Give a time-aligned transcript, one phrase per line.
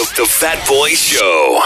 [0.00, 1.60] The, the Fat Boy Show.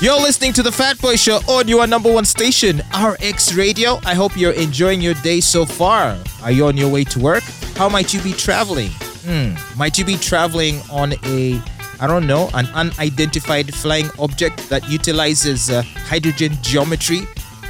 [0.00, 4.00] You're listening to the Fat Boy Show on your number one station, RX Radio.
[4.04, 6.18] I hope you're enjoying your day so far.
[6.42, 7.44] Are you on your way to work?
[7.76, 8.90] How might you be traveling?
[9.24, 9.54] Hmm.
[9.78, 11.62] Might you be traveling on a,
[12.00, 17.20] I don't know, an unidentified flying object that utilizes uh, hydrogen geometry?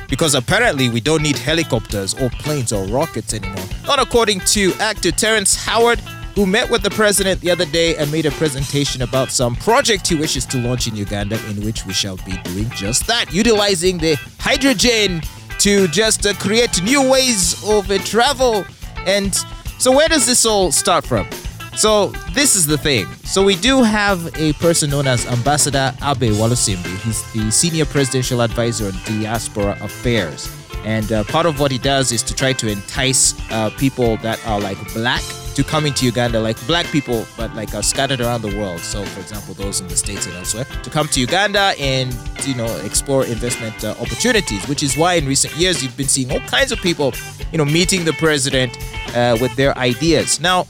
[0.08, 3.66] Because apparently we don't need helicopters or planes or rockets anymore.
[3.86, 6.00] Not according to actor Terrence Howard,
[6.36, 10.06] who met with the president the other day and made a presentation about some project
[10.06, 13.96] he wishes to launch in Uganda, in which we shall be doing just that, utilizing
[13.96, 15.22] the hydrogen
[15.58, 18.66] to just uh, create new ways of uh, travel.
[19.06, 19.34] And
[19.78, 21.26] so, where does this all start from?
[21.74, 23.06] So, this is the thing.
[23.24, 26.98] So, we do have a person known as Ambassador Abe Walusimbi.
[26.98, 30.54] He's the senior presidential advisor on diaspora affairs.
[30.84, 34.46] And uh, part of what he does is to try to entice uh, people that
[34.46, 35.22] are like black
[35.56, 38.80] to come into Uganda, like black people, but like are scattered around the world.
[38.80, 42.14] So, for example, those in the States and elsewhere, to come to Uganda and,
[42.44, 46.30] you know, explore investment uh, opportunities, which is why in recent years you've been seeing
[46.30, 47.14] all kinds of people,
[47.52, 48.76] you know, meeting the president
[49.16, 50.40] uh, with their ideas.
[50.40, 50.66] Now,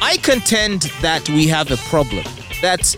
[0.00, 2.24] I contend that we have a problem.
[2.62, 2.94] That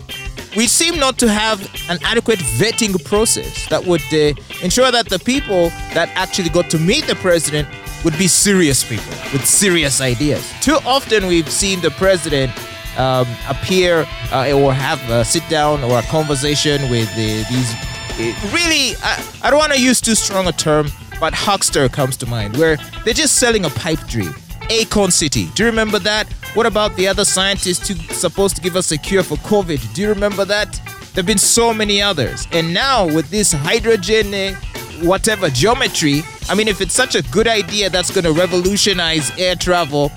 [0.55, 5.17] we seem not to have an adequate vetting process that would uh, ensure that the
[5.17, 7.67] people that actually got to meet the president
[8.03, 10.51] would be serious people with serious ideas.
[10.61, 12.51] Too often we've seen the president
[12.97, 17.73] um, appear uh, or have a sit down or a conversation with uh, these
[18.13, 20.87] uh, really, I, I don't want to use too strong a term,
[21.19, 24.33] but huckster comes to mind, where they're just selling a pipe dream.
[24.69, 25.49] Akon City.
[25.55, 26.31] Do you remember that?
[26.53, 29.93] What about the other scientists who supposed to give us a cure for COVID?
[29.95, 30.73] Do you remember that?
[31.13, 32.47] There have been so many others.
[32.51, 34.55] And now with this hydrogen, uh,
[35.01, 39.55] whatever geometry, I mean, if it's such a good idea that's going to revolutionize air
[39.55, 40.09] travel,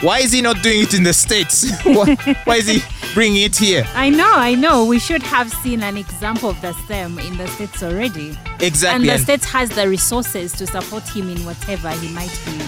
[0.00, 1.70] why is he not doing it in the States?
[1.84, 2.80] why, why is he
[3.14, 3.84] bringing it here?
[3.94, 4.84] I know, I know.
[4.84, 8.36] We should have seen an example of the same in the States already.
[8.60, 9.08] Exactly.
[9.08, 12.60] And the States has the resources to support him in whatever he might be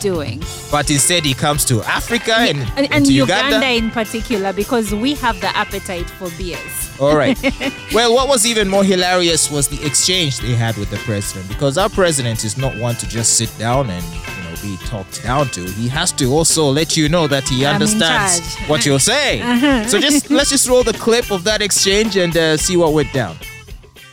[0.00, 0.42] doing.
[0.72, 3.56] but instead, he comes to Africa and, And, and Uganda.
[3.56, 3.68] Uganda.
[3.68, 6.89] in particular, because we have the appetite for beers.
[7.00, 7.38] All right.
[7.94, 11.78] well, what was even more hilarious was the exchange they had with the president because
[11.78, 15.46] our president is not one to just sit down and you know be talked down
[15.48, 15.62] to.
[15.62, 19.88] He has to also let you know that he I'm understands what you're saying.
[19.88, 23.12] so just let's just roll the clip of that exchange and uh, see what went
[23.14, 23.36] down.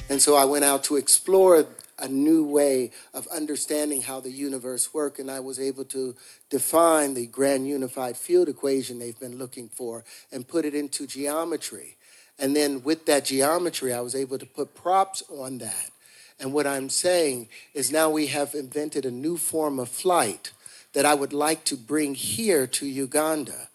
[0.09, 1.68] And so I went out to explore
[2.00, 6.16] a new way of understanding how the universe works, and I was able to
[6.50, 11.97] define the grand unified field equation they've been looking for and put it into geometry.
[12.40, 15.92] And then with that geometry, I was able to put props on that.
[16.40, 20.52] And what I'm saying is now we have invented a new form of flight
[20.94, 23.70] that I would like to bring here to Uganda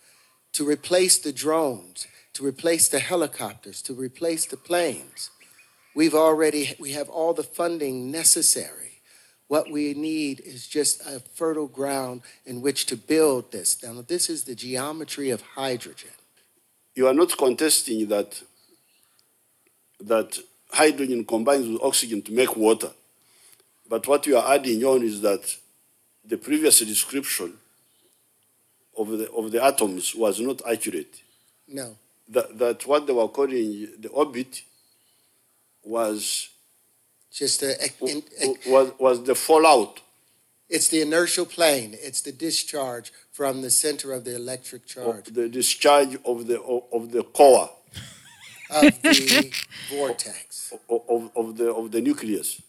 [0.53, 5.31] to replace the drones, to replace the helicopters, to replace the planes.
[5.95, 9.01] We've already we have all the funding necessary.
[9.49, 13.83] What we need is just a fertile ground in which to build this.
[13.83, 16.17] Now this is the geometry of hydrogen.
[16.95, 18.43] you are not contesting that
[20.07, 20.39] that
[20.71, 22.91] hydrogen combines with oxygen to make water.
[23.89, 25.57] But what you are adding on is that
[26.25, 27.55] the previous description
[28.97, 31.21] of the, of the atoms was not accurate.
[31.69, 31.97] No.
[32.29, 34.63] That, that what they were calling the orbit
[35.85, 36.49] was,
[37.31, 38.23] Just a, in-
[38.67, 40.01] was, was the fallout.
[40.69, 41.95] it's the inertial plane.
[42.01, 46.61] It's the discharge from the center of the electric charge of the discharge of the,
[46.61, 47.71] of the core
[48.75, 49.53] of the
[49.91, 50.73] vortex.
[50.89, 52.61] of, of, of, the, of the nucleus.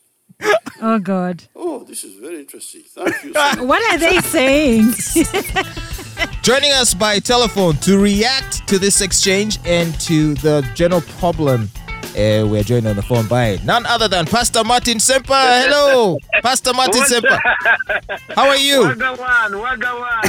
[0.82, 1.44] Oh, God.
[1.56, 2.82] Oh, this is very interesting.
[2.88, 3.34] Thank you.
[3.34, 3.60] so much.
[3.60, 4.94] What are they saying?
[6.42, 11.70] Joining us by telephone to react to this exchange and to the general problem.
[12.16, 15.64] Uh, we're joined on the phone by none other than Pastor Martin Ssempa.
[15.66, 17.40] Hello, Pastor Martin Ssempa.
[18.36, 18.82] How are you?
[18.84, 20.24] Wagawan, Wagawan.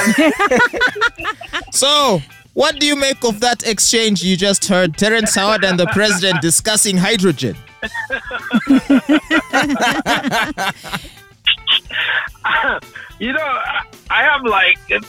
[1.75, 2.23] So,
[2.55, 4.97] what do you make of that exchange you just heard?
[4.97, 7.57] Terrence Howard and the president discussing hydrogen.
[13.19, 13.61] you know,
[14.11, 15.01] I- have like uh,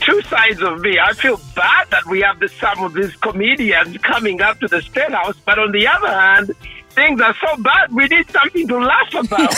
[0.00, 0.98] two sides of me.
[0.98, 4.80] I feel bad that we have this, some of these comedians coming up to the
[4.82, 6.52] State House, but on the other hand,
[6.90, 9.54] things are so bad, we need something to laugh about.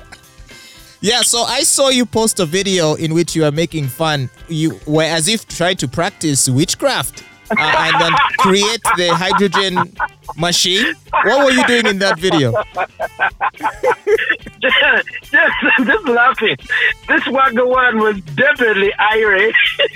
[1.02, 4.28] Yeah, so I saw you post a video in which you are making fun.
[4.48, 9.78] You were as if trying to practice witchcraft uh, and then create the hydrogen
[10.36, 10.94] machine.
[11.24, 12.52] What were you doing in that video?
[14.60, 14.76] just,
[15.30, 16.56] just, just laughing.
[17.08, 19.78] This Wagawan was definitely Irish.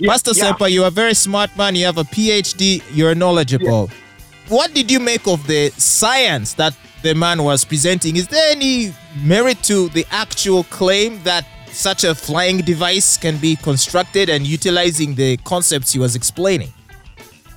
[0.00, 0.52] Yeah, Pastor yeah.
[0.52, 1.74] Ssempa, you're a very smart man.
[1.74, 2.84] You have a PhD.
[2.92, 3.90] You're knowledgeable.
[4.48, 8.16] What did you make of the science that the man was presenting?
[8.16, 13.56] Is there any merit to the actual claim that such a flying device can be
[13.56, 16.72] constructed and utilizing the concepts he was explaining?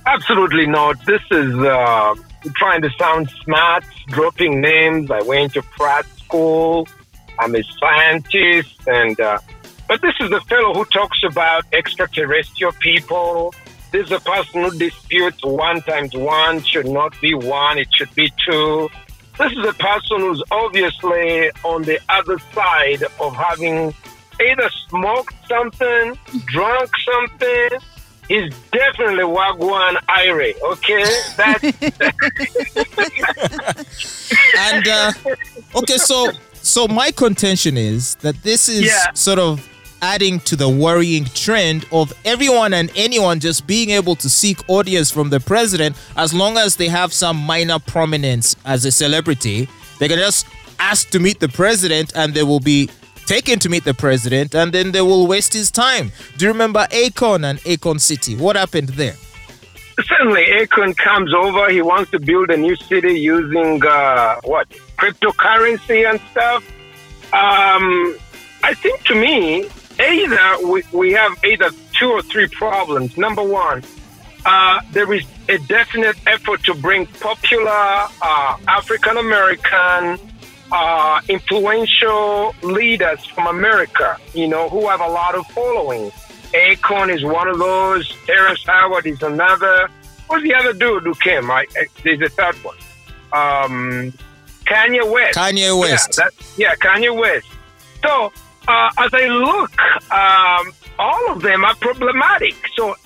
[0.04, 1.02] Absolutely not.
[1.06, 2.14] This is uh,
[2.56, 5.10] trying to sound smart, dropping names.
[5.10, 6.86] I went to Pratt School.
[7.38, 9.38] I'm a scientist, and uh,
[9.88, 13.54] but this is the fellow who talks about extraterrestrial people.
[13.92, 18.14] This is a person who disputes one times one should not be one; it should
[18.14, 18.88] be two.
[19.38, 23.94] This is a person who's obviously on the other side of having
[24.40, 27.68] either smoked something, drunk something.
[28.28, 31.04] He's definitely Wagwan Ire, okay?
[31.36, 31.64] That's
[34.58, 35.12] And uh,
[35.74, 36.30] okay, so
[36.62, 39.12] so my contention is that this is Yeah.
[39.14, 39.68] sort of
[40.02, 45.10] adding to the worrying trend of everyone and anyone just being able to seek audience
[45.10, 49.68] from the president as long as they have some minor prominence as a celebrity.
[49.98, 50.46] They can just
[50.78, 52.90] ask to meet the president and they will be
[53.26, 56.10] taken to meet the president and then they will waste his time.
[56.36, 58.36] Do you remember Akon and Akon City?
[58.36, 59.14] What happened there?
[60.08, 61.70] certainly Akon comes over.
[61.70, 66.64] He wants to build a new city using uh, what cryptocurrency and stuff.
[67.32, 68.16] Um,
[68.64, 69.68] I think to me,
[70.00, 73.16] either we, we have either two or three problems.
[73.16, 73.82] Number one,
[74.44, 80.18] uh, there is a definite effort to bring popular uh, African American
[80.72, 86.10] uh, influential leaders from America, you know, who have a lot of following.
[86.54, 88.12] Akon is one of those.
[88.26, 89.88] Terrence Howard is another.
[90.28, 91.50] Who's the other dude who came?
[91.50, 92.76] I, I, there's a third one.
[93.32, 94.12] Um,
[94.64, 95.38] Kanye West.
[95.38, 96.18] Kanye West.
[96.18, 97.46] Yeah, that, yeah Kanye West.
[98.02, 98.32] So
[98.72, 99.72] uh, as I look,
[100.12, 102.54] um, all of them are problematic.
[102.74, 102.96] So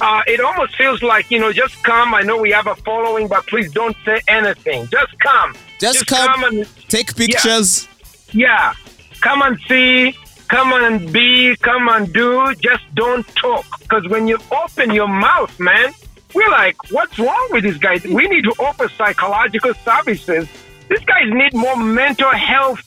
[0.00, 2.14] uh, it almost feels like you know, just come.
[2.14, 4.86] I know we have a following, but please don't say anything.
[4.88, 5.54] Just come.
[5.78, 6.44] Just come.
[6.44, 7.88] and Take pictures.
[8.32, 8.72] yeah,
[9.20, 10.16] come and see.
[10.48, 11.56] Come and be.
[11.56, 12.54] Come and do.
[12.56, 13.66] Just don't talk.
[13.80, 15.92] Because when you open your mouth, man,
[16.34, 18.04] we're like, what's wrong with these guys?
[18.04, 20.46] We need to offer psychological services.
[20.90, 22.80] These guys need more mental health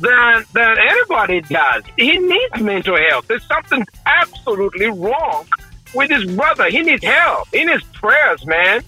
[0.00, 1.82] than than anybody does.
[1.96, 3.26] He needs mental health.
[3.28, 5.46] There's something absolutely wrong
[5.94, 6.68] with his brother.
[6.70, 7.48] He needs help.
[7.52, 8.82] He needs prayers, man.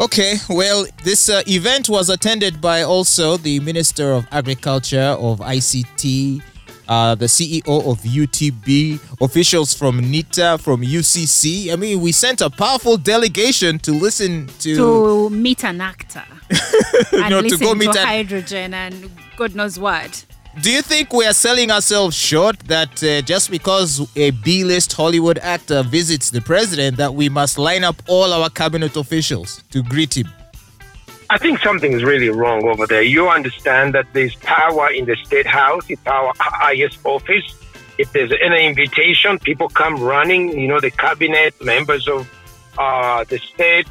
[0.00, 6.40] Okay, well, this uh, event was attended by also the Minister of Agriculture of ICT,
[6.88, 11.72] uh, the CEO of UTB, officials from NITA, from UCC.
[11.72, 14.76] I mean, we sent a powerful delegation to listen to.
[14.76, 16.22] to meet an actor
[17.12, 20.26] and No, to listen go to, meet an- hydrogen and God knows what.
[20.62, 25.38] Do you think we are selling ourselves short that uh, just because a B-list Hollywood
[25.38, 30.16] actor visits the president, that we must line up all our cabinet officials to greet
[30.16, 30.28] him?
[31.30, 33.02] I think something's really wrong over there.
[33.02, 37.44] You understand that there's power in the state house, it's our highest office.
[37.96, 42.28] If there's any invitation, people come running, you know, the cabinet, members of
[42.76, 43.86] uh, the state.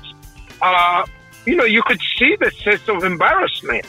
[0.61, 1.05] Uh,
[1.45, 3.85] you know, you could see the sense of embarrassment.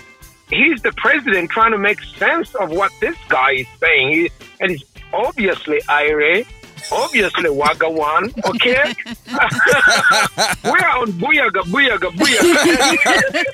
[0.50, 4.12] He's the president trying to make sense of what this guy is saying.
[4.12, 4.30] He,
[4.60, 6.44] and he's obviously IRA,
[6.92, 8.94] obviously Wagawan, okay?
[10.64, 13.44] We're on Booyaga, Booyaga, Booyaga.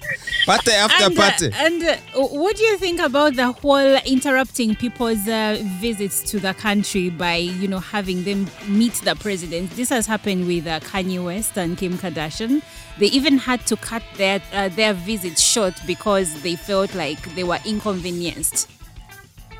[0.46, 1.50] Party after and, uh, party.
[1.54, 1.96] and uh,
[2.28, 7.36] what do you think about the whole interrupting people's uh, visits to the country by,
[7.36, 9.70] you know, having them meet the president?
[9.70, 12.62] This has happened with uh, Kanye West and Kim Kardashian.
[12.98, 17.42] They even had to cut their uh, their visits short because they felt like they
[17.44, 18.70] were inconvenienced.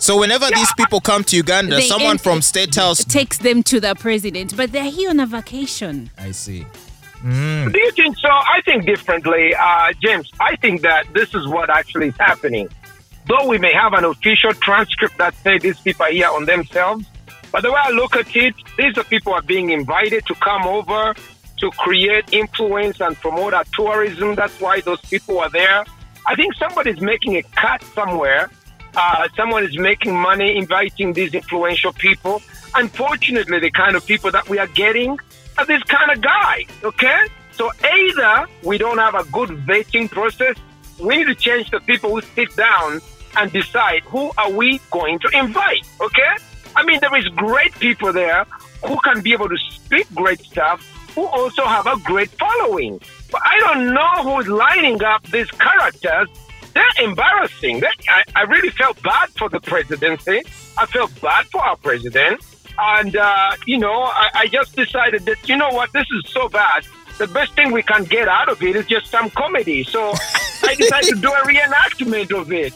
[0.05, 3.03] So whenever these people come to Uganda, They someone from State House.
[3.07, 6.11] takes them to the president, but they're here on a vacation.
[6.19, 6.67] I see.
[7.23, 8.29] Do you think so?
[8.29, 10.31] I think differently, uh, James.
[10.39, 12.69] I think that this is what actually is happening.
[13.29, 17.07] Though we may have an official transcript that say these people are here on themselves,
[17.51, 20.35] but the way I look at it, these are people who are being invited to
[20.35, 21.15] come over
[21.61, 24.35] to create influence and promote our tourism.
[24.35, 25.83] That's why those people are there.
[26.27, 28.51] I think somebody's making a cut somewhere.
[28.97, 32.41] Uh, someone is making money inviting these influential people.
[32.75, 35.19] Unfortunately, the kind of people that we are getting
[35.59, 37.27] are this kind of guy, okay?
[37.53, 40.57] So either we don't have a good vetting process,
[41.01, 43.01] we need to change the people who sit down
[43.37, 46.37] and decide who are we going to invite, okay?
[46.77, 48.45] I mean, there is great people there
[48.85, 50.85] who can be able to speak great stuff,
[51.15, 53.01] who also have a great following.
[53.31, 56.29] But I don't know who's lining up these characters.
[56.75, 57.81] They're embarrassing.
[57.81, 60.43] They, I, I really felt bad for the presidency.
[60.77, 62.45] I felt bad for our president.
[62.79, 66.49] And, uh, you know, I, I just decided that, you know what, this is so
[66.49, 66.85] bad.
[67.19, 69.85] The best thing we can get out of it is just some comedy.
[69.85, 70.13] So
[70.65, 72.75] I decided to do a reenactment of it.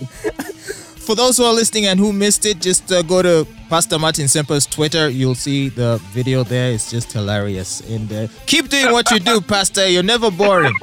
[1.09, 4.27] For those who are listening and who missed it, just uh, go to Pastor Martin
[4.27, 5.09] Ssempa's Twitter.
[5.09, 6.71] You'll see the video there.
[6.73, 7.81] It's just hilarious.
[7.89, 9.89] And uh, keep doing what you do, Pastor.
[9.89, 10.75] You're never boring.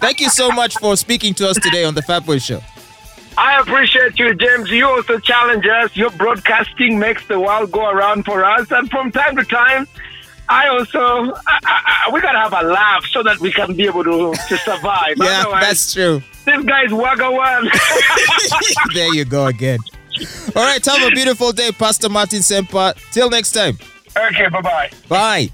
[0.00, 2.60] Thank you so much for speaking to us today on the Fat Boy Show.
[3.36, 4.70] I appreciate you, James.
[4.70, 5.96] You also challenge us.
[5.96, 8.70] Your broadcasting makes the world go around for us.
[8.70, 9.88] And from time to time,
[10.48, 13.84] I also, I, I, we got to have a laugh so that we can be
[13.86, 15.14] able to, to survive.
[15.16, 16.22] yeah, Otherwise, that's true.
[16.44, 17.68] this guy's wagga one.
[18.94, 19.78] there you go again.
[20.56, 22.94] All right, have a beautiful day, Pastor Martin Ssempa.
[23.12, 23.78] Till next time.
[24.16, 24.90] okay, bye bye.
[25.08, 25.50] Bye.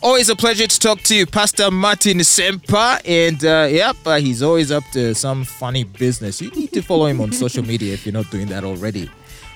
[0.00, 3.00] Always a pleasure to talk to you, Pastor Martin Ssempa.
[3.04, 6.40] And uh, yep, uh, he's always up to some funny business.
[6.40, 9.10] You need to follow him on social media if you're not doing that already.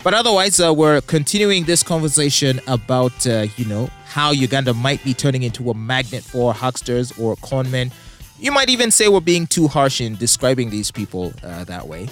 [0.05, 5.15] But otherwise, uh, we're continuing this conversation about, uh, you know, how Uganda might be
[5.15, 7.93] turning into a magnet for hucksters or conmen.
[8.41, 12.09] You might even say we're being too harsh in describing these people uh, that way.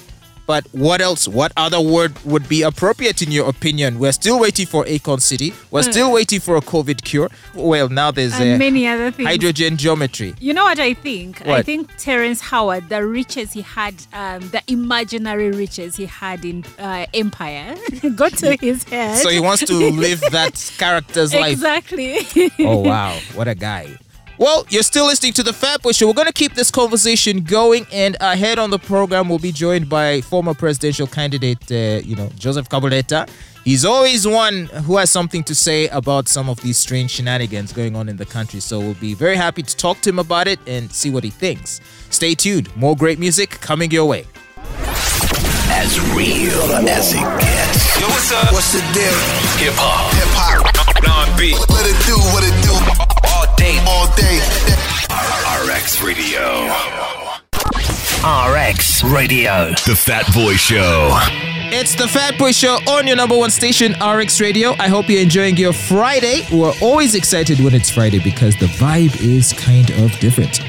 [0.50, 1.28] But what else?
[1.28, 4.00] What other word would be appropriate in your opinion?
[4.00, 5.54] We're still waiting for Akon City.
[5.70, 7.28] We're still waiting for a COVID cure.
[7.54, 9.28] Well, now there's and a many other things.
[9.28, 10.34] hydrogen geometry.
[10.40, 11.46] You know what I think?
[11.46, 16.64] I think Terrence Howard, the riches he had, um, the imaginary riches he had in
[16.80, 17.76] uh, Empire,
[18.16, 19.18] got to his head.
[19.18, 21.52] So he wants to live that character's life.
[21.52, 22.26] exactly.
[22.58, 23.96] Oh wow, what a guy.
[24.40, 26.06] Well, you're still listening to the Fat Boy Show.
[26.06, 29.90] We're going to keep this conversation going, and ahead on the program, we'll be joined
[29.90, 33.28] by former presidential candidate, uh, you know, Joseph Kabuleta.
[33.66, 37.94] He's always one who has something to say about some of these strange shenanigans going
[37.94, 38.60] on in the country.
[38.60, 41.28] So we'll be very happy to talk to him about it and see what he
[41.28, 41.82] thinks.
[42.08, 42.74] Stay tuned.
[42.74, 44.24] More great music coming your way.
[45.68, 48.00] As real as it gets.
[48.00, 48.50] Yo, what's up?
[48.54, 49.12] What's the deal?
[49.60, 50.14] Hip hop.
[50.14, 50.64] Hip hop.
[51.04, 51.58] Non-beat.
[51.58, 52.16] What it do?
[52.32, 53.10] What it do?
[53.60, 53.78] All day.
[53.86, 54.40] All day.
[55.70, 56.64] RX Radio.
[58.24, 59.68] RX Radio.
[59.84, 61.10] The Fat Boy Show.
[61.70, 64.72] It's the Fat Boy Show on your number one station, RX Radio.
[64.78, 66.46] I hope you're enjoying your Friday.
[66.50, 70.60] We're always excited when it's Friday because the vibe is kind of different.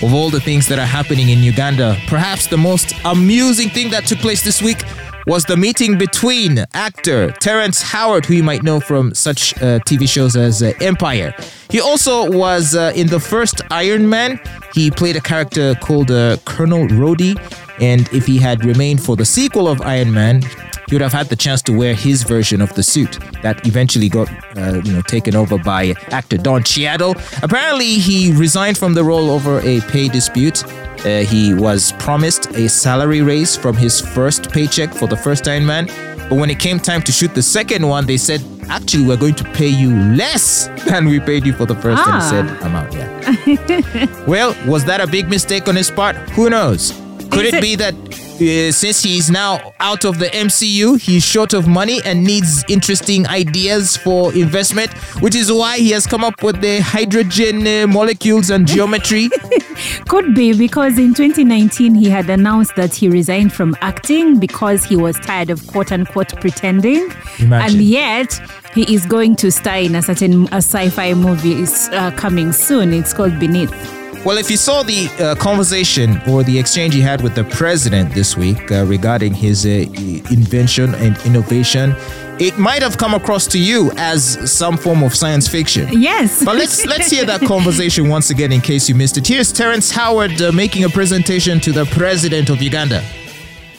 [0.00, 4.06] Of all the things that are happening in Uganda, perhaps the most amusing thing that
[4.06, 4.84] took place this week
[5.26, 10.08] was the meeting between actor Terrence Howard, who you might know from such uh, TV
[10.08, 11.34] shows as uh, Empire.
[11.70, 14.40] He also was uh, in the first Iron Man.
[14.74, 17.36] He played a character called uh, Colonel Rhodey,
[17.80, 20.42] and if he had remained for the sequel of Iron Man,
[20.90, 24.08] he would have had the chance to wear his version of the suit that eventually
[24.08, 24.28] got
[24.58, 27.14] uh, you know taken over by actor Don Cheadle.
[27.42, 30.64] Apparently, he resigned from the role over a pay dispute.
[31.06, 35.64] Uh, he was promised a salary raise from his first paycheck for the first Iron
[35.64, 35.86] Man,
[36.28, 39.36] but when it came time to shoot the second one, they said, "Actually, we're going
[39.36, 42.30] to pay you less than we paid you for the first." And he Ah.
[42.34, 44.24] said, "I'm out." Yeah.
[44.26, 46.16] well, was that a big mistake on his part?
[46.36, 46.92] Who knows?
[47.30, 47.94] Could it it- be that
[48.40, 53.26] uh, since he's now out of the MCU, he's short of money and needs interesting
[53.26, 54.92] ideas for investment,
[55.22, 59.28] which is why he has come up with the hydrogen uh, molecules and geometry.
[60.08, 64.96] Could be because in 2019 he had announced that he resigned from acting because he
[64.96, 67.10] was tired of quote unquote pretending.
[67.38, 67.76] Imagine.
[67.76, 68.40] And yet
[68.74, 72.92] he is going to star in a certain a sci-fi movie is uh, coming soon.
[72.92, 73.99] It's called Beneath.
[74.22, 78.12] Well, if you saw the uh, conversation or the exchange he had with the president
[78.12, 79.68] this week uh, regarding his uh,
[80.30, 81.94] invention and innovation,
[82.38, 85.88] it might have come across to you as some form of science fiction.
[86.02, 86.44] Yes.
[86.44, 89.26] But let's let's hear that conversation once again in case you missed it.
[89.26, 93.02] Here's Terrence Howard uh, making a presentation to the president of Uganda.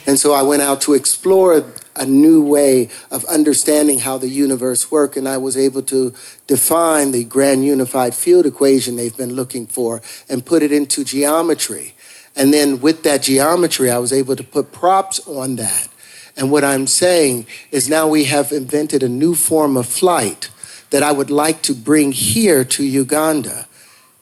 [0.08, 4.90] And so I went out to explore a new way of understanding how the universe
[4.90, 6.14] works, and I was able to
[6.46, 11.94] define the grand unified field equation they've been looking for and put it into geometry.
[12.34, 15.88] And then with that geometry, I was able to put props on that.
[16.36, 20.50] And what I'm saying is now we have invented a new form of flight
[20.90, 23.66] that I would like to bring here to Uganda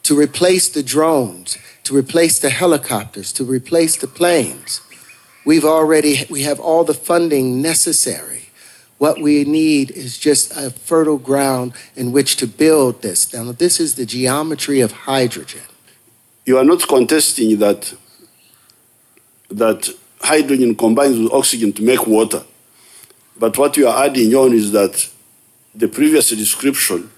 [0.02, 4.80] to replace the drones, to replace the helicopters, to replace the planes.
[5.50, 8.50] We've already we have all the funding necessary.
[8.98, 13.34] What we need is just a fertile ground in which to build this.
[13.34, 15.66] Now this is the geometry of hydrogen.
[16.46, 17.94] You are not contesting that
[19.50, 19.88] that
[20.20, 22.44] hydrogen combines with oxygen to make water.
[23.36, 25.10] But what you are adding on is that
[25.74, 27.10] the previous description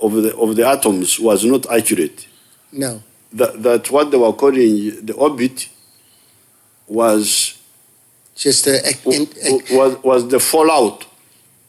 [0.00, 2.26] of the, of the atoms was not accurate.
[2.72, 3.02] No.
[3.30, 5.68] That, that what they were calling the orbit
[6.86, 7.58] was,
[8.36, 9.28] Just a, in-
[9.70, 11.06] was, was the fallout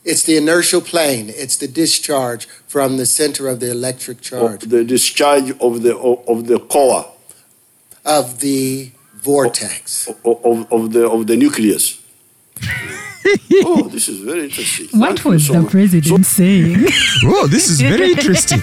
[0.04, 1.30] It's the inertial plane.
[1.30, 5.96] It's the discharge from the center of the electric charge of the discharge of the
[5.98, 7.06] of, of the core
[8.06, 10.08] of the vortex.
[10.08, 12.00] of, of, of the of the nucleus.
[13.66, 14.88] oh, this is very interesting.
[15.00, 15.72] What Thank was so the much.
[15.72, 16.86] president saying?
[17.26, 18.60] Oh, this is very interesting.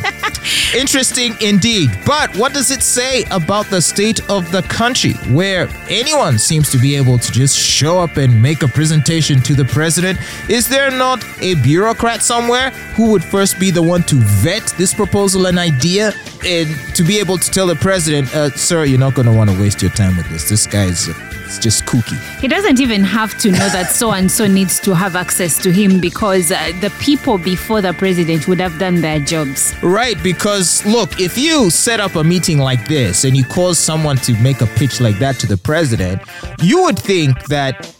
[0.78, 1.90] interesting indeed.
[2.06, 6.78] But what does it say about the state of the country where anyone seems to
[6.78, 10.18] be able to just show up and make a presentation to the president?
[10.48, 14.94] Is there not a bureaucrat somewhere who would first be the one to vet this
[14.94, 16.12] proposal and idea
[16.44, 19.50] and to be able to tell the president, uh, sir, you're not going to want
[19.50, 20.48] to waste your time with this.
[20.48, 22.18] This guy's uh, it's just kooky.
[22.40, 25.72] He doesn't even have to know that so and so needs to have access to
[25.72, 29.74] him because uh, the people before the president would have done their jobs.
[29.82, 34.16] Right, because look, if you set up a meeting like this and you cause someone
[34.18, 36.22] to make a pitch like that to the president,
[36.60, 37.94] you would think that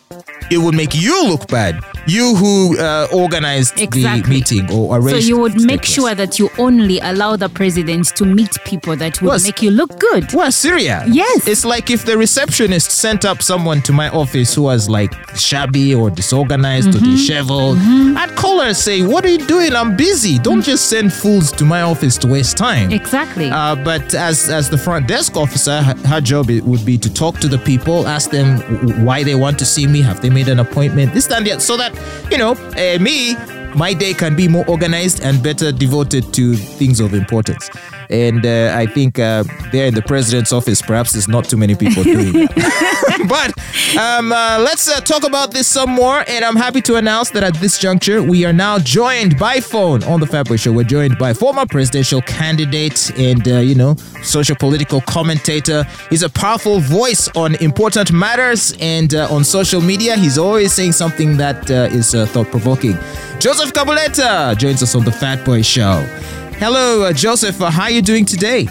[0.50, 1.82] it would make you look bad.
[2.06, 5.23] You who uh, organized the meeting or arranged.
[5.23, 6.16] So you would make sure place.
[6.18, 9.99] that you only allow the president to meet people that would Well, make you look
[9.99, 10.32] good.
[10.32, 11.04] Well, Syria.
[11.09, 11.47] Yes.
[11.47, 15.94] It's like if the receptionist sent up someone to my office who was like shabby
[15.94, 16.97] or disorganized Mm-hmm.
[17.06, 17.78] or disheveled,
[18.16, 19.75] I'd call her and say, What are you doing?
[19.75, 20.38] I'm busy.
[20.38, 22.90] Don't just send fools to my office to waste time.
[22.92, 23.50] Exactly.
[23.50, 27.38] Uh, but as as the front desk officer, her, job it would be to talk
[27.40, 28.59] to the people, ask them
[29.04, 31.76] why they want to see me, have they made an appointment, this and that, so
[31.76, 31.92] that
[32.31, 33.35] you know uh, me,
[33.75, 37.71] my day can be more organized and better devoted to things of importance.
[38.12, 41.75] And uh, I think uh, there in the president's office, perhaps there's not too many
[41.75, 43.02] people doing that.
[43.28, 43.57] but
[43.99, 46.23] um, uh, let's uh, talk about this some more.
[46.28, 50.02] And I'm happy to announce that at this juncture, we are now joined by phone
[50.04, 50.73] on the Fatboy Show.
[50.73, 55.85] We're joined by former presidential candidate and, uh, you know, social political commentator.
[56.11, 60.16] He's a powerful voice on important matters and uh, on social media.
[60.16, 62.99] He's always saying something that uh, is uh, thought provoking.
[63.38, 66.42] Joseph Kabuleta joins us on the Fatboy Show.
[66.62, 67.61] Hello, uh, Joseph.
[67.61, 68.69] Uh, how are you doing today?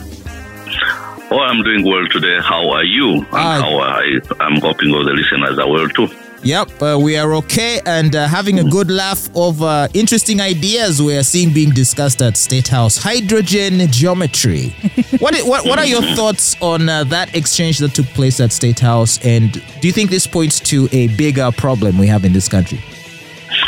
[1.30, 2.38] Oh, I'm doing well today.
[2.42, 3.16] How are you?
[3.16, 3.60] And Ah.
[3.62, 6.08] how I, I'm hoping all the listeners are well too.
[6.42, 11.02] Yep, uh, we are okay and uh, having a good laugh of uh, interesting ideas
[11.02, 12.96] we are seeing being discussed at State House.
[12.96, 14.70] Hydrogen geometry.
[15.20, 18.80] what, what what are your thoughts on uh, that exchange that took place at State
[18.80, 19.20] House?
[19.26, 22.80] And do you think this points to a bigger problem we have in this country?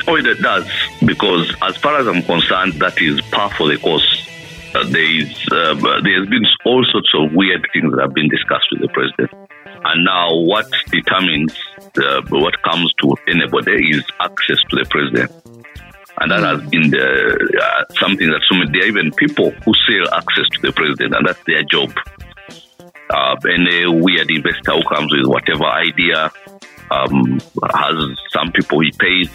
[0.07, 0.69] Oh, it does
[1.05, 4.29] because as far as I'm concerned, that is par for the course.
[4.75, 8.29] Uh, there is uh, there has been all sorts of weird things that have been
[8.29, 9.31] discussed with the president,
[9.85, 11.53] and now what determines
[11.97, 15.31] uh, what comes to anybody is access to the president.
[16.19, 19.73] And that has been the, uh, something that so many, there are even people who
[19.73, 21.91] sell access to the president, and that's their job.
[23.13, 26.31] uh, any weird investor who comes with whatever idea
[26.91, 27.39] um,
[27.73, 27.95] has
[28.31, 29.29] some people he pays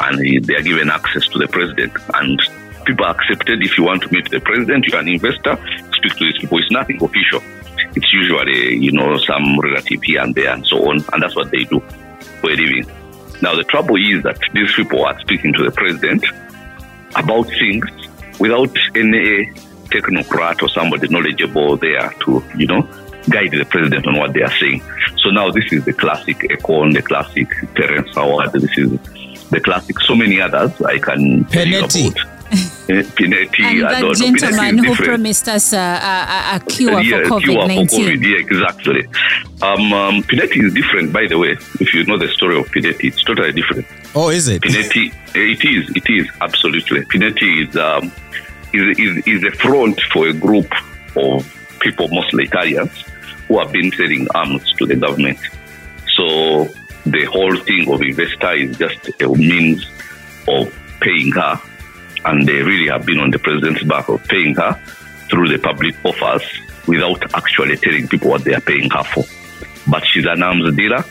[0.00, 1.92] and he, they are given access to the president.
[2.14, 2.40] And
[2.84, 3.62] people are accepted.
[3.62, 5.58] If you want to meet the president you're an investor.
[5.92, 6.58] Speak to these people.
[6.58, 7.42] It's nothing official.
[7.94, 11.04] It's usually you know some relative here and there and so on.
[11.12, 11.80] And that's what they do.
[12.40, 12.86] For a living
[13.42, 16.24] now the trouble is that these people are speaking to the president
[17.14, 17.86] about things
[18.38, 19.46] without any
[19.90, 22.82] technocrat or somebody knowledgeable there to, you know,
[23.28, 24.82] guide the president on what they are saying.
[25.18, 28.98] So now this is the classic Akon, the classic Terrence Howard, this is
[29.50, 32.16] the classic, so many others I can tell you Pinetti.
[32.88, 37.24] Eh, Pinetti, and that know, gentleman who promised us a, a, a- a cure yeah,
[37.24, 38.22] for COVID for COVID, 19.
[38.22, 39.04] yeah, exactly.
[39.60, 41.56] Um, um, Pinetti is different, by the way.
[41.80, 43.86] If you know the story of Pinetti, it's totally different.
[44.14, 44.62] Oh, is it?
[44.62, 47.00] Pinetti, it is, it is absolutely.
[47.06, 48.12] Pinetti is um,
[48.72, 50.70] is, is is a front for a group
[51.16, 51.44] of
[51.80, 52.92] people, mostly Italians,
[53.48, 55.38] who have been selling arms to the government.
[56.14, 56.68] So
[57.06, 59.86] the whole thing of investor is just a means
[60.48, 61.60] of paying her,
[62.24, 64.74] and they really have been on the president's back of paying her
[65.30, 66.42] through the public offers
[66.86, 69.24] without actually telling people what they are paying her for.
[69.88, 71.04] But she's an arms dealer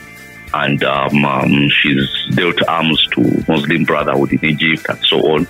[0.54, 5.48] and um, um, she's dealt arms to Muslim Brotherhood in Egypt and so on.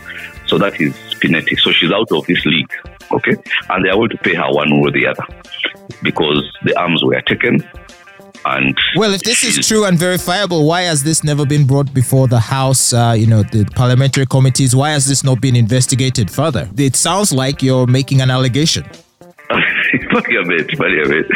[0.48, 1.58] So that is Pinetti.
[1.60, 2.72] So she's out of this league,
[3.12, 3.36] okay?
[3.70, 5.26] And they are going to pay her one way or the other
[6.02, 7.68] because the arms were taken.
[8.46, 12.28] And Well, if this is true and verifiable, why has this never been brought before
[12.28, 14.76] the House, uh, you know, the parliamentary committees?
[14.76, 16.70] Why has this not been investigated further?
[16.78, 18.86] It sounds like you're making an allegation.
[20.12, 21.28] funny a bit, funny a bit.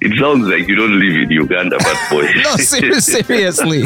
[0.00, 2.28] It sounds like you don't live in Uganda, but boy.
[2.42, 3.82] No, ser- seriously.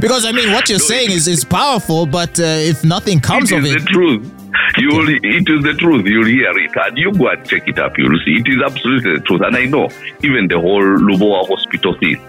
[0.00, 3.58] Because, I mean, what you're saying is, is powerful, but uh, if nothing comes it
[3.58, 3.80] of is it.
[3.80, 4.32] the truth.
[4.78, 6.06] You will, it is the truth.
[6.06, 7.98] You'll hear it, and you go and check it up.
[7.98, 9.42] You'll see it is absolutely the truth.
[9.44, 9.88] And I know
[10.22, 12.20] even the whole Lubowa hospital thing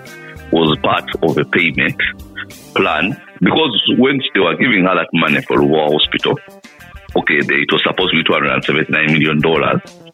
[0.52, 2.02] was part of a payment
[2.76, 6.38] plan Because when they were giving her that money for Ruwa Hospital,
[7.16, 9.42] okay, they, it was supposed to be $279 million.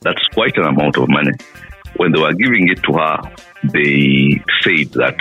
[0.01, 1.33] That's quite an amount of money.
[1.97, 3.19] When they were giving it to her,
[3.63, 5.17] they said that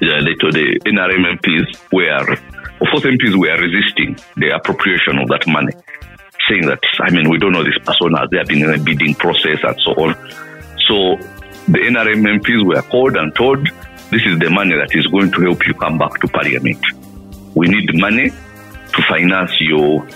[0.00, 2.36] they the NRM MPs were,
[2.82, 5.72] of course, MPs were resisting the appropriation of that money,
[6.48, 9.14] saying that, I mean, we don't know this person, has there been in a bidding
[9.14, 10.14] process and so on.
[10.88, 11.16] So
[11.70, 13.68] the NRM MPs were called and told,
[14.10, 16.84] this is the money that is going to help you come back to parliament.
[17.54, 20.06] We need money to finance your,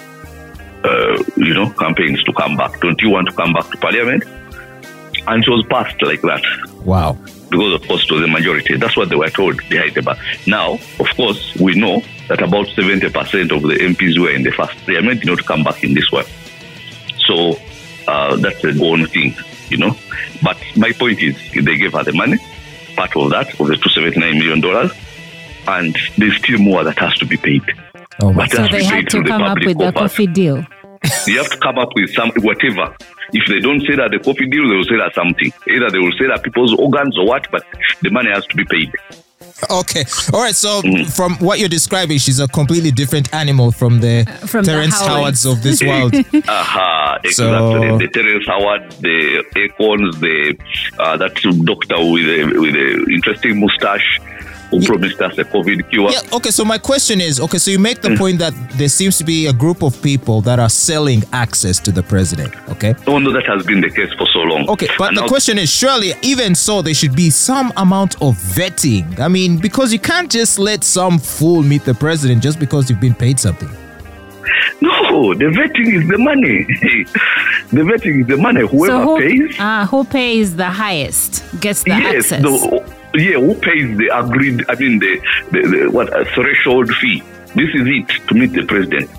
[0.84, 2.80] uh, you know, campaigns to come back.
[2.80, 4.24] Don't you want to come back to parliament?
[5.28, 6.42] And it was passed like that
[6.86, 7.18] Wow.
[7.50, 8.76] Because of course it was the majority.
[8.76, 10.16] That's what they were told behind the bar.
[10.46, 13.04] Now, of course, we know that about 70%
[13.56, 16.24] of the MPs were in the first parliament did not come back in this one.
[17.26, 17.56] So
[18.08, 19.34] uh, that's a own thing,
[19.68, 19.96] you know.
[20.42, 22.38] But my point is, they gave her the money,
[22.96, 24.90] part of that, of the $279 million,
[25.68, 27.62] and there's still more that has to be paid.
[28.20, 28.46] Oh my.
[28.48, 30.10] But So they be had to come up with the coffers.
[30.12, 30.64] coffee deal.
[31.26, 32.94] You have to come up with some whatever.
[33.32, 35.52] If they don't say that the coffee deal, they will say that something.
[35.68, 37.62] Either they will say that people's organs or what, but
[38.02, 38.90] the money has to be paid.
[39.70, 40.04] Okay.
[40.34, 40.54] All right.
[40.54, 41.10] So Mm.
[41.16, 45.44] from what you're describing, she's a completely different animal from the from the Terrence Howards.
[45.44, 46.14] Howards of this world.
[46.46, 47.32] Aha, exactly.
[47.32, 50.56] So- the Terrence Howard, the Akons, the
[51.02, 51.34] uh, that
[51.64, 54.20] doctor with a with a interesting mustache
[54.70, 56.10] who Ye- promised us a COVID cure.
[56.10, 56.20] yeah.
[56.32, 56.50] Okay.
[56.50, 57.58] So my question is, okay.
[57.58, 58.10] So you make Mm.
[58.10, 61.78] the point that there seems to be a group of people that are selling access
[61.80, 62.52] to the president.
[62.70, 62.94] Okay.
[63.06, 64.68] No, no, that has been the case for so long.
[64.68, 68.14] Okay, but And the now- question is surely, even so, there should be some amount
[68.20, 69.18] of vetting.
[69.20, 73.00] I mean, because you can't just let some fool meet the president just because you've
[73.00, 73.68] been paid something.
[74.80, 76.64] No, the vetting is the money.
[77.72, 78.60] the vetting is the money.
[78.66, 82.42] Whoever so who, pays, uh, who pays the highest gets the yes, access.
[82.42, 82.82] the-
[83.16, 84.64] yeah, who pays the agreed?
[84.68, 87.22] I mean, the, the, the what a threshold fee.
[87.54, 89.10] This is it to meet the president,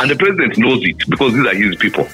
[0.00, 2.06] and the president knows it because these are his people,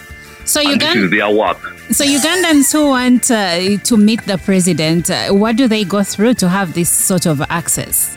[0.44, 1.58] so and this is their work.
[1.90, 6.34] so Ugandans who want uh, to meet the president, uh, what do they go through
[6.34, 8.16] to have this sort of access?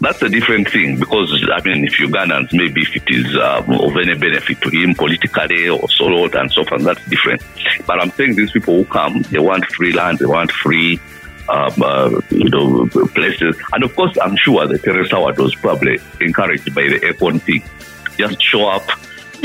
[0.00, 3.96] That's a different thing because I mean, if Ugandans maybe if it is um, of
[3.96, 7.42] any benefit to him politically or so on and so forth, that's different.
[7.86, 11.00] But I'm saying these people who come, they want free land, they want free,
[11.48, 15.98] um, uh, you know, places, and of course, I'm sure that Teresa Howard was probably
[16.20, 17.62] encouraged by the Akon thing.
[18.18, 18.82] Just show up,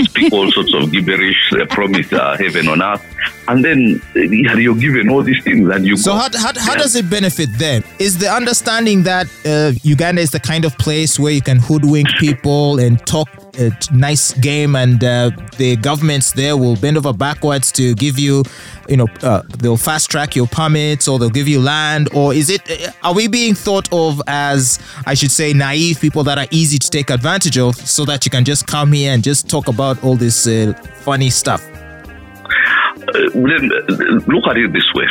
[0.03, 3.03] speak all sorts of gibberish, uh, promise uh, heaven on earth,
[3.47, 6.17] and then you're given all these things, and you So go.
[6.17, 6.77] how, how, how Yeah.
[6.79, 7.83] does it benefit them?
[7.99, 12.07] Is the understanding that uh, Uganda is the kind of place where you can hoodwink
[12.19, 17.71] people and talk a nice game, and uh, the governments there will bend over backwards
[17.73, 18.43] to give you,
[18.89, 22.49] you know, uh, they'll fast track your permits or they'll give you land, or is
[22.49, 22.61] it?
[22.69, 26.79] uh, Are we being thought of as I should say naive people that are easy
[26.79, 30.03] to take advantage of, so that you can just come here and just talk about
[30.03, 31.63] all this uh, funny stuff?
[33.13, 35.07] uh, uh, look at it this way.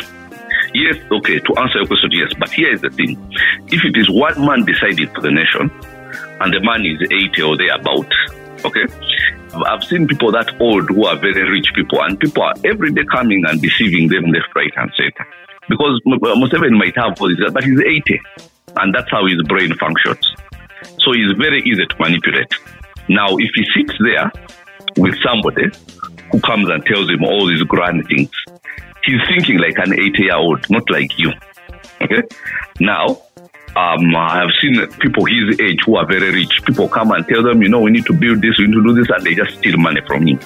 [0.73, 2.31] Yes, okay, to answer your question, yes.
[2.39, 3.15] But here is the thing.
[3.67, 5.69] If it is one man decided for the nation
[6.39, 8.11] and the man is 80 or thereabout,
[8.65, 8.85] okay,
[9.53, 13.03] I've seen people that old who are very rich people and people are every day
[13.11, 15.27] coming and deceiving them left, right, and center.
[15.69, 18.19] Because M- uh, Museveni might have all this, but he's 80
[18.77, 20.33] and that's how his brain functions.
[20.99, 22.51] So he's very easy to manipulate.
[23.09, 24.31] Now, if he sits there
[24.97, 25.65] with somebody
[26.31, 28.31] who comes and tells him all these grand things,
[29.03, 31.31] he's thinking like an 80 year old, not like you.
[32.01, 32.23] Okay?
[32.79, 33.21] Now,
[33.75, 36.61] um, I have seen people his age who are very rich.
[36.65, 38.83] People come and tell them, you know, we need to build this, we need to
[38.83, 40.39] do this, and they just steal money from him.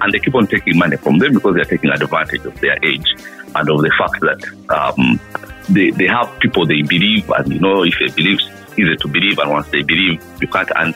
[0.00, 3.06] And they keep on taking money from them because they're taking advantage of their age
[3.54, 5.20] and of the fact that um,
[5.68, 9.08] they, they have people they believe, and you know, if they believe, it's easy to
[9.08, 10.94] believe, and once they believe, you can't, and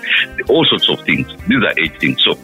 [0.48, 1.28] all sorts of things.
[1.46, 2.22] These are age things.
[2.24, 2.36] So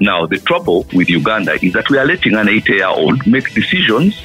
[0.00, 3.52] now the trouble with Uganda is that we are letting an 80 year old make
[3.54, 4.20] decisions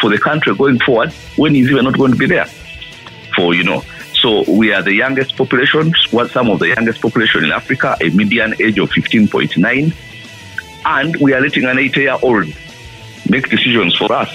[0.00, 2.46] for the country going forward when he's even not going to be there.
[3.36, 3.82] For you know,
[4.20, 8.10] so we are the youngest population, what some of the youngest population in Africa, a
[8.10, 9.92] median age of 15.9,
[10.84, 12.46] and we are letting an eight year old
[13.28, 14.28] make decisions for us.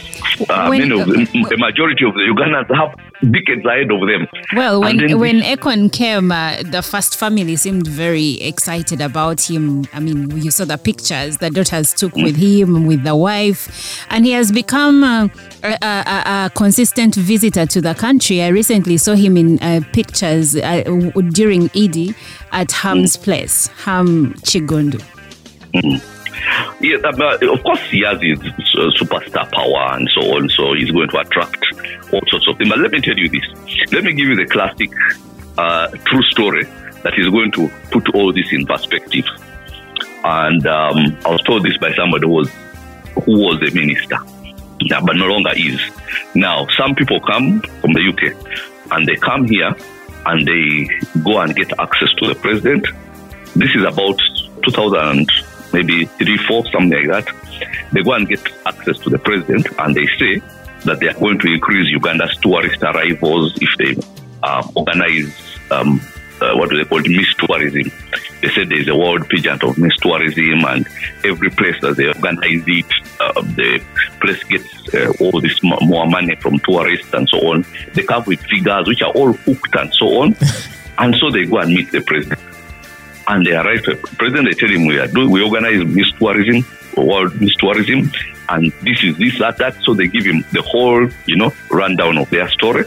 [0.49, 4.27] Uh, When- many of them, the majority of the Ugandans have decades ahead of them.
[4.55, 9.85] Well, when when Akon came, uh, the first family seemed very excited about him.
[9.93, 12.23] I mean, you saw the pictures the daughters took Mm.
[12.23, 15.27] with him, with the wife, and he has become uh,
[15.63, 18.41] a, a, a- a consistent visitor to the country.
[18.43, 20.83] I recently saw him in uh, pictures uh,
[21.31, 22.15] during Eid
[22.51, 22.71] at Mm.
[22.81, 25.01] Ham's place, Ham Kiggundu.
[26.81, 30.73] Yeah, um, uh, of course, he has his uh, superstar power and so on, so
[30.73, 31.57] he's going to attract
[32.15, 32.69] all sorts of things.
[32.69, 33.43] But let me tell you this.
[33.91, 34.91] Let me give you the classic
[35.57, 36.63] uh, true story
[37.03, 39.25] that is going to put all this in perspective.
[40.23, 42.49] And um, I was told this by somebody who was
[43.25, 44.17] who was a minister,
[44.89, 45.79] but no longer is.
[46.33, 49.73] Now, some people come from the UK and they come here
[50.25, 50.89] and they
[51.23, 52.85] go and get access to the president.
[53.55, 54.19] This is about
[54.63, 55.29] 2000,
[55.71, 57.35] maybe three, four, something like that.
[57.93, 60.41] They go and get access to the president and they say
[60.85, 64.01] that they are going to increase Uganda's tourist arrivals if they
[64.43, 65.33] um, organize
[65.71, 65.99] um,
[66.41, 67.91] uh, what do they call it, Miss Tourism.
[68.41, 70.87] They said there's a world pageant of Miss Tourism, and
[71.23, 72.85] every place that they organize it,
[73.19, 73.81] uh, the
[74.19, 77.65] place gets uh, all this mo- more money from tourists and so on.
[77.93, 80.35] They come with figures which are all hooked and so on,
[80.97, 82.39] and so they go and meet the president.
[83.27, 84.49] And they arrive at the president.
[84.49, 86.65] They tell him we are doing, we organize Miss Tourism,
[86.97, 88.11] World Miss Tourism,
[88.49, 89.75] and this is this that that.
[89.83, 92.85] So they give him the whole you know rundown of their story.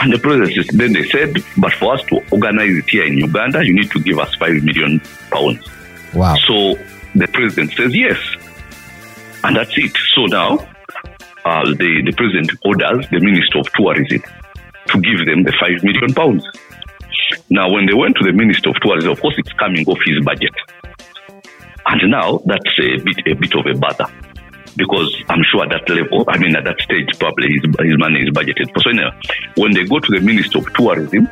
[0.00, 3.16] And the president says, then they said, but for us to organize it here in
[3.16, 5.64] Uganda, you need to give us five million pounds.
[6.12, 6.34] Wow.
[6.46, 6.74] So
[7.14, 8.18] the president says yes,
[9.44, 9.96] and that's it.
[10.14, 10.66] So now
[11.44, 14.22] uh, the the president orders the minister of tourism
[14.86, 16.44] to give them the five million pounds.
[17.48, 20.22] Now, when they went to the minister of tourism, of course, it's coming off his
[20.24, 20.52] budget,
[21.86, 24.06] and now that's a bit a bit of a bother
[24.76, 28.20] because I'm sure at that level, I mean, at that stage, probably his, his money
[28.20, 28.80] is budgeted for.
[28.80, 29.10] So, anyway,
[29.56, 31.28] when they go to the Minister of Tourism,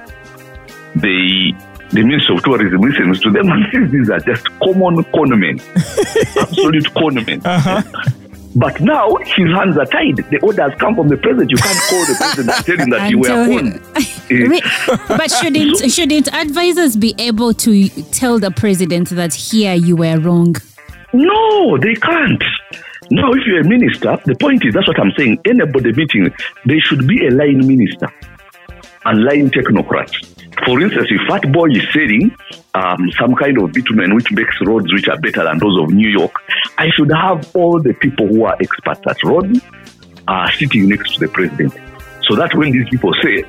[0.96, 1.52] they
[1.90, 5.61] the Minister of Tourism listens to them and says these are just common conmen,
[6.40, 7.42] absolute conmen.
[8.55, 10.16] But now his hands are tied.
[10.31, 11.50] The orders come from the president.
[11.50, 13.81] You can't call the president and tell him that you were tell him- con.
[14.31, 14.62] Eh, Wait,
[15.09, 20.55] but shouldn't shouldn't advisors be able to tell the president that here you were wrong?
[21.14, 22.42] No, they can't.
[23.12, 25.40] Now, if you're a minister, the point is that's what I'm saying.
[25.44, 26.33] Anybody meeting,
[26.64, 28.09] there should be a line minister
[29.05, 30.16] and line technocrats.
[30.64, 32.35] For instance, if Fat Boy is selling
[32.72, 36.09] um, some kind of bitumen which makes roads which are better than those of New
[36.09, 36.33] York,
[36.79, 39.61] I should have all the people who are experts at roads
[40.27, 41.75] uh, sitting next to the president.
[42.22, 43.42] So that when these people say,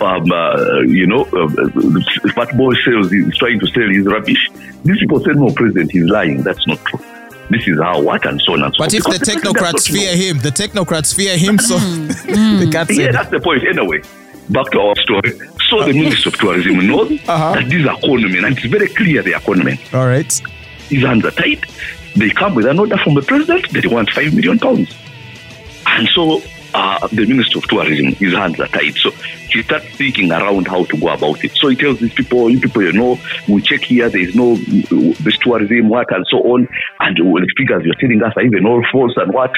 [0.00, 4.48] um, uh, you know, uh, uh, Fat Boy sells, he's trying to sell his rubbish,
[4.84, 6.42] these people say, no, president, he's lying.
[6.42, 7.03] That's not true.
[7.50, 8.96] This is how, what, and so on and so But on.
[8.96, 10.00] if the Because president technocrats does not know.
[10.00, 13.12] fear him, the technocrats fear him, so they can't say Yeah, that.
[13.12, 13.64] that's the point.
[13.66, 14.00] Anyway,
[14.50, 15.30] back to our story.
[15.68, 15.92] So the uh-huh.
[15.92, 17.52] Minister of Tourism knows Uh-huh.
[17.54, 19.78] that these are conmen, and it's very clear they are conmen.
[19.94, 20.32] All right.
[20.88, 21.64] His hands are tied.
[22.16, 24.94] They come with an order from the president that they want five million pounds.
[25.86, 26.40] And so
[26.74, 28.96] uh, the Minister of Tourism, his hands are tied.
[28.96, 31.52] So he starts thinking around how to go about it.
[31.52, 34.54] So he tells these people, you people, you know, we check here, there is no
[34.54, 36.68] uh, this tourism, what, and so on.
[37.00, 39.52] And uh, the figures you're telling us are even all false and what.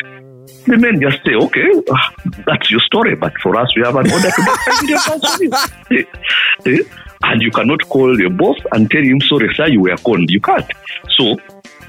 [0.66, 2.12] The men just say, okay, ah,
[2.46, 5.66] that's your story, but for us, we have an order to buy.
[5.90, 6.02] Eh,
[6.66, 6.83] eh,
[7.22, 10.29] And you cannot call your boss and tell him, sorry, sir, you were conned.
[10.31, 10.70] You can't.
[11.16, 11.37] So,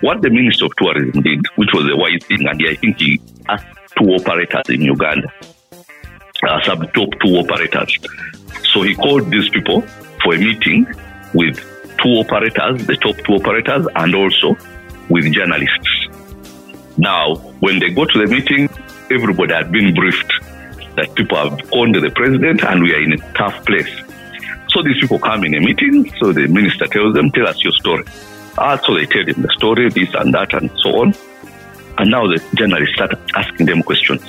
[0.02, 3.20] what the Minister of Tourism did, which was a wise thing, and I think he
[3.50, 5.32] asked two operators in Uganda,
[6.48, 7.98] uh, some top two operators.
[8.74, 9.82] So he called these people
[10.24, 10.88] for a meeting
[11.34, 11.58] with
[12.02, 14.58] two operators, the top two operators, and also
[15.10, 16.08] with journalists.
[16.98, 18.70] Now, when they go to the meeting,
[19.12, 20.32] everybody had been briefed
[20.96, 23.90] that people have conned the president and we are in a tough place.
[24.70, 27.74] So these people come in a meeting, so the minister tells them, Tell us your
[27.74, 28.04] story.
[28.58, 31.14] Ah, so they tell him the story, this and that, and so on.
[32.00, 34.22] And now the journalists start asking them questions.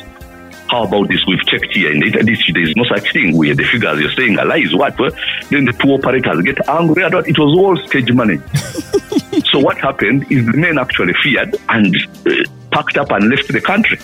[0.71, 1.25] How about this?
[1.27, 3.37] We've checked here and it- this, there is no such thing.
[3.37, 4.75] We the figures you're saying are lies.
[4.75, 4.99] What?
[4.99, 5.11] Well,
[5.51, 7.05] then the two operators get angry.
[7.05, 8.43] I thought It was all stage managed.
[9.47, 11.95] so what happened is the men actually feared and
[12.27, 12.31] uh,
[12.71, 13.99] packed up and left the country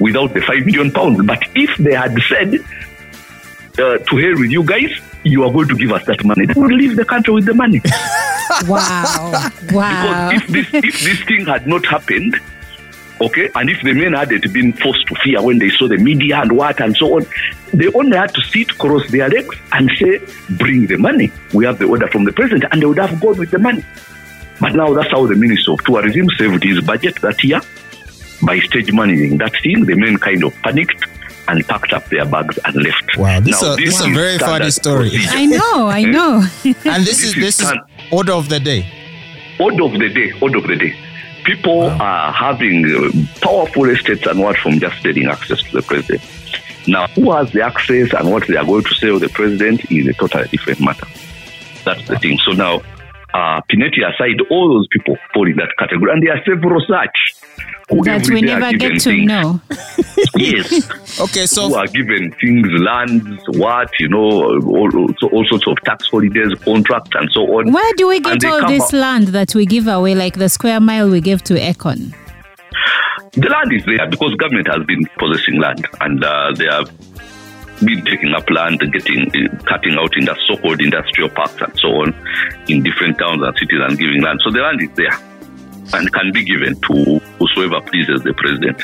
[0.00, 1.24] without the five million pounds.
[1.26, 2.54] But if they had said,
[3.78, 4.90] uh, "To hell with you guys,"
[5.22, 7.54] you are going to give us that money, they would leave the country with the
[7.54, 7.80] money.
[8.68, 9.32] Wow,
[9.72, 10.30] wow.
[10.30, 12.36] Because if this if this thing had not happened,
[13.20, 16.40] okay, and if the men hadn't been forced to fear when they saw the media
[16.42, 17.26] and what and so on,
[17.72, 21.30] they only had to sit cross their legs and say, "Bring the money.
[21.52, 23.84] We have the order from the president," and they would have gone with the money.
[24.60, 27.60] But now that's how the Minister of Tourism saved his budget that year
[28.42, 29.84] by stage managing that thing.
[29.84, 31.04] The men kind of panicked
[31.48, 33.16] and packed up their bags and left.
[33.16, 35.10] Wow, this Now, a- this is a very funny story.
[35.10, 35.30] procedure.
[35.32, 36.44] I know, I know.
[36.64, 37.72] And this is This is this is
[38.10, 38.86] order of the day.
[39.60, 40.94] order of the day, order of the day.
[41.46, 46.22] People are having uh, powerful estates and what from just getting access to the president.
[46.88, 49.90] Now, who has the access and what they are going to say of the president
[49.90, 51.06] is a totally different matter.
[51.84, 52.38] That's the thing.
[52.44, 52.82] So now,
[53.32, 57.36] uh, Pinetti aside, all those people fall in that category, and there are several such
[57.88, 59.28] That we never get to things.
[59.28, 59.60] know.
[60.36, 61.20] Yes.
[61.20, 65.76] Okay, so who are given things, lands, what, you know, all, all, all sorts of
[65.84, 67.72] tax holidays, contracts, and so on.
[67.72, 70.80] Where do we get all this up- land that we give away, like the square
[70.80, 72.12] mile we gave to Akon?
[73.32, 76.90] The land is there because government has been possessing land and uh, they have
[77.80, 81.88] been taking up land, getting, uh, cutting out in the so-called industrial parks and so
[81.88, 82.14] on
[82.68, 84.40] in different towns and cities and giving land.
[84.42, 85.18] So the land is there
[85.92, 88.82] and can be given to whosoever pleases the president.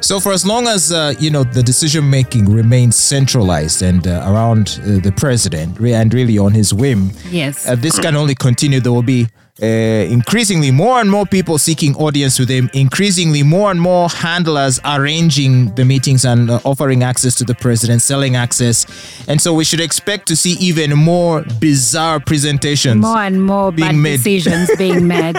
[0.00, 4.24] So for as long as uh, you know the decision making remains centralized and uh,
[4.26, 7.68] around uh, the president and really on his whim, Yes.
[7.68, 8.80] uh, this can only continue.
[8.80, 9.28] There will be
[9.62, 12.68] uh, increasingly more and more people seeking audience with him.
[12.74, 18.02] Increasingly more and more handlers arranging the meetings and uh, offering access to the president,
[18.02, 18.86] selling access,
[19.28, 23.00] and so we should expect to see even more bizarre presentations.
[23.02, 24.16] more and more being bad made.
[24.16, 25.36] decisions being made.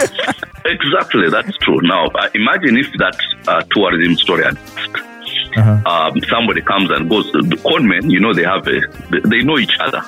[0.66, 1.80] Exactly, that's true.
[1.82, 4.58] Now, uh, imagine if that uh, tourism story had
[5.86, 7.30] um, somebody comes and goes.
[7.34, 8.80] The conmen, you know, they have a,
[9.12, 10.02] they- they know each other.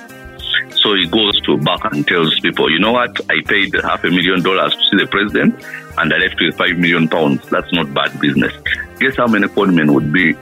[0.72, 3.20] So he goes to back and tells people, you know what?
[3.30, 5.64] I paid half a million dollars to see the president,
[5.98, 7.48] and I left with five million pounds.
[7.50, 8.54] That's not bad business.
[9.00, 10.36] Guess how many conmen would be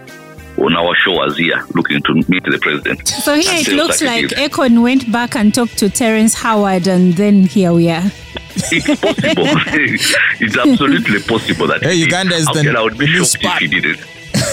[0.58, 3.08] on our shores here looking to meet the president?
[3.08, 4.32] So here it looks that like is.
[4.34, 8.04] Akon went back and talked to Terrence Howard, and then here we are.
[8.56, 9.16] It's possible.
[10.40, 11.82] it's absolutely possible that.
[11.82, 11.96] Hey.
[11.96, 13.62] Uganda is the- Okay, I would be the new shocked spot.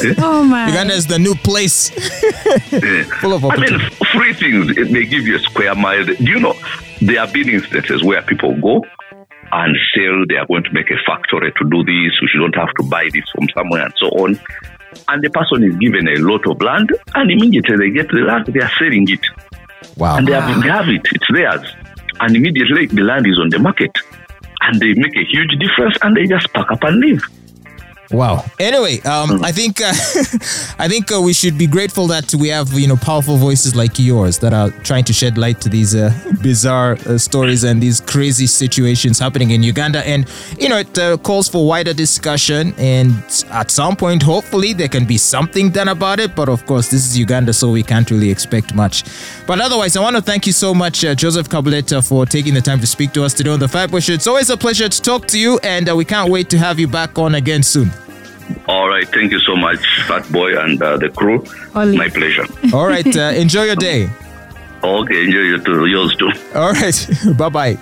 [0.04, 0.24] If he did it.
[0.24, 0.68] Oh my!
[0.68, 1.90] Uganda is the new place.
[3.20, 3.96] Full of I mean, opportunity.
[4.12, 6.04] free things, it may give you a square mile.
[6.04, 6.54] Do you know,
[7.00, 8.84] there have been instances where people go
[9.52, 12.72] and sell, they are going to make a factory to do this, we don't have
[12.78, 14.40] to buy this from somewhere and so on.
[15.08, 18.46] And the person is given a lot of land, and immediately they get the land,
[18.46, 19.24] they are selling it.
[19.96, 20.16] Wow.
[20.16, 21.74] And they have, they have it, it's theirs.
[22.20, 23.92] And immediately the land is on the market.
[24.62, 27.22] And they make a huge difference, and they just pack up and leave.
[28.10, 28.44] Wow.
[28.58, 29.88] Anyway, um, I think uh,
[30.78, 33.98] I think uh, we should be grateful that we have you know powerful voices like
[34.00, 38.00] yours that are trying to shed light to these uh, bizarre uh, stories and these
[38.00, 40.04] crazy situations happening in Uganda.
[40.06, 42.74] And you know it uh, calls for wider discussion.
[42.78, 43.12] And
[43.50, 46.34] at some point, hopefully, there can be something done about it.
[46.34, 49.04] But of course, this is Uganda, so we can't really expect much.
[49.46, 52.60] But otherwise, I want to thank you so much, uh, Joseph Kabuleta, for taking the
[52.60, 54.14] time to speak to us today on the Fat Boy Show.
[54.14, 56.80] It's always a pleasure to talk to you, and uh, we can't wait to have
[56.80, 57.90] you back on again soon.
[58.68, 61.44] All right, thank you so much, Fat Boy and uh, the crew.
[61.74, 61.96] Oli.
[61.96, 62.46] My pleasure.
[62.72, 63.06] All right.
[63.16, 64.10] Uh, enjoy your day.
[64.82, 66.30] Okay, enjoy your too, yours too.
[66.54, 67.08] All right.
[67.36, 67.76] bye bye.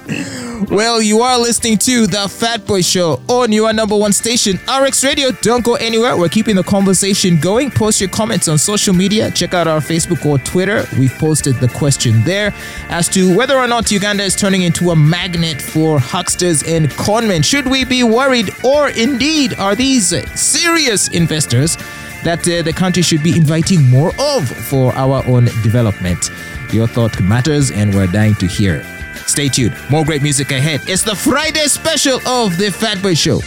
[0.68, 5.04] Well, you are listening to The Fat Boy Show on your number one station, RX
[5.04, 5.30] Radio.
[5.30, 6.16] Don't go anywhere.
[6.16, 7.70] We're keeping the conversation going.
[7.70, 9.30] Post your comments on social media.
[9.30, 10.84] Check out our Facebook or Twitter.
[10.98, 12.52] We've posted the question there
[12.88, 17.44] as to whether or not Uganda is turning into a magnet for hucksters and conmen.
[17.44, 20.08] Should we be worried, or indeed are these
[20.38, 21.76] serious investors
[22.24, 26.30] that uh, the country should be inviting more of for our own development?
[26.72, 28.76] Your thought matters, and we're dying to hear.
[28.76, 28.86] It.
[29.26, 29.74] Stay tuned.
[29.90, 30.80] More great music ahead.
[30.86, 33.40] It's the Friday special of the Fat Boy Show.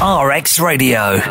[0.00, 1.20] RX Radio.